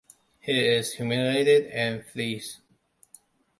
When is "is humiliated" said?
0.67-1.67